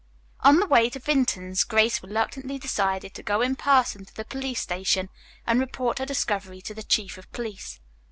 On 0.39 0.57
the 0.59 0.65
way 0.65 0.89
to 0.89 0.97
Vinton's, 0.99 1.63
Grace 1.63 2.01
reluctantly 2.01 2.57
decided 2.57 3.13
to 3.13 3.21
go 3.21 3.41
in 3.43 3.55
person 3.55 4.03
to 4.03 4.15
the 4.15 4.25
police 4.25 4.59
station 4.59 5.09
and 5.45 5.59
report 5.59 5.99
her 5.99 6.07
discovery 6.07 6.59
to 6.61 6.73
the 6.73 6.81
Chief 6.81 7.19
of 7.19 7.31
Police. 7.31 7.79